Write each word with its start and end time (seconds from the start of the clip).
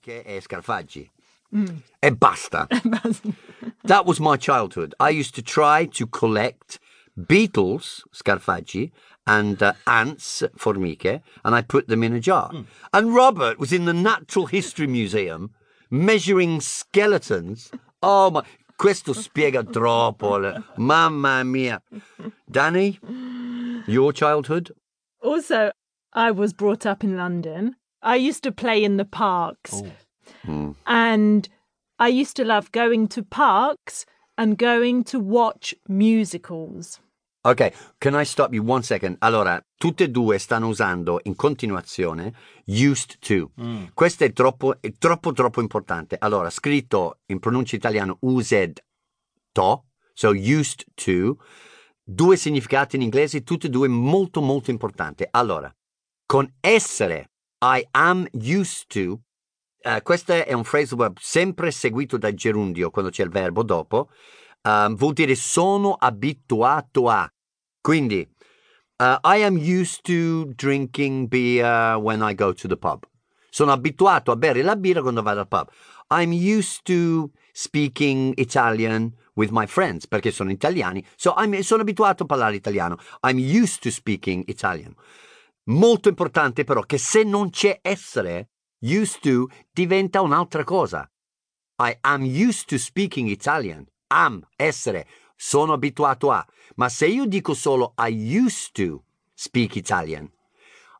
che 0.00 0.22
è 0.22 0.40
Scarfaggi. 0.40 1.08
Mm. 1.54 1.76
E 2.02 2.10
basta. 2.12 2.66
that 3.84 4.06
was 4.06 4.20
my 4.20 4.36
childhood. 4.36 4.94
I 4.98 5.10
used 5.10 5.34
to 5.34 5.42
try 5.42 5.86
to 5.86 6.06
collect 6.06 6.78
beetles, 7.26 8.04
Scarfaggi, 8.12 8.90
and 9.26 9.62
uh, 9.62 9.74
ants, 9.86 10.42
formiche, 10.56 11.20
and 11.44 11.54
I 11.54 11.62
put 11.62 11.88
them 11.88 12.02
in 12.02 12.14
a 12.14 12.20
jar. 12.20 12.50
Mm. 12.50 12.66
And 12.92 13.14
Robert 13.14 13.58
was 13.58 13.72
in 13.72 13.84
the 13.84 13.92
Natural 13.92 14.46
History 14.46 14.86
Museum 14.86 15.50
measuring 15.90 16.60
skeletons. 16.60 17.70
Oh 18.02 18.30
my, 18.30 18.42
questo 18.76 19.12
spiega 19.12 19.62
troppo. 19.62 20.42
Eh. 20.42 20.62
Mamma 20.76 21.44
mia. 21.44 21.82
Danny, 22.48 22.98
your 23.86 24.12
childhood? 24.12 24.72
Also, 25.22 25.70
I 26.12 26.30
was 26.30 26.52
brought 26.52 26.86
up 26.86 27.04
in 27.04 27.16
London. 27.16 27.76
I 28.02 28.16
used 28.16 28.42
to 28.42 28.52
play 28.52 28.82
in 28.82 28.96
the 28.96 29.04
parks. 29.04 29.72
Oh. 29.74 29.90
Hmm. 30.44 30.70
And 30.86 31.48
I 31.98 32.08
used 32.08 32.36
to 32.36 32.44
love 32.44 32.70
going 32.72 33.08
to 33.08 33.22
parks 33.22 34.06
and 34.36 34.56
going 34.56 35.04
to 35.04 35.18
watch 35.18 35.74
musicals. 35.86 37.00
Ok, 37.42 37.72
can 37.98 38.14
I 38.14 38.24
stop 38.24 38.52
you 38.52 38.62
one 38.62 38.82
second? 38.82 39.16
Allora, 39.20 39.58
tutte 39.76 40.04
e 40.04 40.10
due 40.10 40.38
stanno 40.38 40.68
usando 40.68 41.20
in 41.22 41.34
continuazione 41.36 42.34
used 42.66 43.18
to. 43.18 43.52
Mm. 43.58 43.84
Questo 43.94 44.24
è 44.24 44.32
troppo, 44.34 44.78
è 44.78 44.92
troppo, 44.92 45.32
troppo 45.32 45.62
importante. 45.62 46.16
Allora, 46.18 46.50
scritto 46.50 47.20
in 47.26 47.38
pronuncia 47.38 47.76
italiana 47.76 48.14
used 48.20 48.82
to, 49.52 49.84
so 50.12 50.28
used 50.28 50.84
to, 50.94 51.38
due 52.02 52.36
significati 52.36 52.96
in 52.96 53.02
inglese, 53.02 53.42
tutte 53.42 53.68
e 53.68 53.70
due 53.70 53.88
molto, 53.88 54.42
molto 54.42 54.70
importanti. 54.70 55.26
Allora, 55.30 55.74
con 56.26 56.46
essere, 56.60 57.29
I 57.62 57.86
am 57.92 58.26
used 58.32 58.86
to, 58.88 59.20
eh, 59.82 60.00
questo 60.02 60.32
è 60.32 60.52
un 60.54 60.62
phrasal 60.62 60.96
verb 60.96 61.18
sempre 61.20 61.70
seguito 61.70 62.16
da 62.16 62.32
gerundio 62.32 62.90
quando 62.90 63.10
c'è 63.10 63.22
il 63.22 63.28
verbo 63.28 63.62
dopo, 63.62 64.08
ehm, 64.62 64.96
vuol 64.96 65.12
dire 65.12 65.34
sono 65.34 65.92
abituato 65.92 67.08
a. 67.10 67.30
Quindi, 67.82 68.26
uh, 68.96 69.18
I 69.22 69.42
am 69.42 69.56
used 69.56 70.00
to 70.02 70.52
drinking 70.54 71.28
beer 71.28 71.96
when 71.96 72.22
I 72.22 72.34
go 72.34 72.54
to 72.54 72.66
the 72.66 72.76
pub. 72.76 73.06
Sono 73.50 73.72
abituato 73.72 74.30
a 74.30 74.36
bere 74.36 74.62
la 74.62 74.76
birra 74.76 75.02
quando 75.02 75.22
vado 75.22 75.40
al 75.40 75.48
pub. 75.48 75.70
I'm 76.10 76.32
used 76.32 76.84
to 76.84 77.30
speaking 77.52 78.32
Italian 78.38 79.14
with 79.34 79.50
my 79.50 79.66
friends 79.66 80.06
perché 80.06 80.30
sono 80.30 80.50
italiani. 80.50 81.04
So 81.16 81.34
I'm, 81.36 81.60
sono 81.60 81.82
abituato 81.82 82.22
a 82.22 82.26
parlare 82.26 82.56
italiano. 82.56 82.96
I'm 83.22 83.38
used 83.38 83.80
to 83.82 83.90
speaking 83.90 84.44
Italian. 84.46 84.94
Molto 85.70 86.08
importante 86.08 86.64
però 86.64 86.82
che 86.82 86.98
se 86.98 87.22
non 87.22 87.50
c'è 87.50 87.78
essere, 87.80 88.50
used 88.80 89.20
to 89.20 89.46
diventa 89.70 90.20
un'altra 90.20 90.64
cosa. 90.64 91.08
I 91.78 91.96
am 92.00 92.22
used 92.22 92.66
to 92.66 92.76
speaking 92.76 93.28
Italian. 93.28 93.86
Am, 94.08 94.44
essere, 94.56 95.06
sono 95.36 95.72
abituato 95.72 96.32
a. 96.32 96.44
Ma 96.74 96.88
se 96.88 97.06
io 97.06 97.24
dico 97.24 97.54
solo 97.54 97.94
I 97.98 98.36
used 98.36 98.72
to 98.72 99.04
speak 99.32 99.76
Italian, 99.76 100.28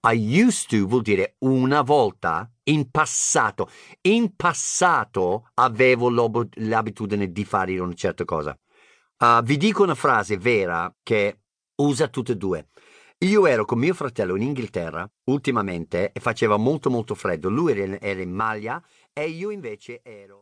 I 0.00 0.42
used 0.42 0.68
to 0.70 0.86
vuol 0.86 1.02
dire 1.02 1.34
una 1.40 1.82
volta, 1.82 2.50
in 2.64 2.90
passato. 2.90 3.70
In 4.02 4.34
passato 4.34 5.50
avevo 5.54 6.08
l'abitudine 6.54 7.30
di 7.30 7.44
fare 7.44 7.78
una 7.78 7.92
certa 7.92 8.24
cosa. 8.24 8.58
Uh, 9.18 9.42
vi 9.42 9.58
dico 9.58 9.82
una 9.82 9.94
frase 9.94 10.38
vera 10.38 10.92
che 11.02 11.40
usa 11.76 12.08
tutte 12.08 12.32
e 12.32 12.36
due. 12.36 12.68
Io 13.18 13.46
ero 13.46 13.64
con 13.64 13.78
mio 13.78 13.94
fratello 13.94 14.36
in 14.36 14.42
Inghilterra 14.42 15.08
ultimamente 15.24 16.12
e 16.12 16.20
faceva 16.20 16.56
molto 16.56 16.90
molto 16.90 17.14
freddo. 17.14 17.48
Lui 17.48 17.72
era 18.00 18.20
in 18.20 18.32
maglia 18.32 18.82
e 19.12 19.28
io 19.28 19.50
invece 19.50 20.00
ero... 20.02 20.32